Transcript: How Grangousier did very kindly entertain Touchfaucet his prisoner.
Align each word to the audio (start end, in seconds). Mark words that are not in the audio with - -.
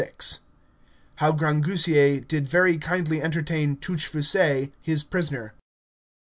How 1.17 1.31
Grangousier 1.31 2.27
did 2.27 2.47
very 2.47 2.79
kindly 2.79 3.21
entertain 3.21 3.77
Touchfaucet 3.77 4.71
his 4.81 5.03
prisoner. 5.03 5.53